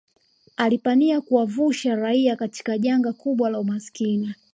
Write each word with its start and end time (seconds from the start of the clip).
alipania 0.57 1.21
kuwavuusha 1.21 1.95
raia 1.95 2.35
katika 2.35 2.77
jangwa 2.77 3.13
kubwa 3.13 3.49
la 3.49 3.59
umasikini 3.59 4.35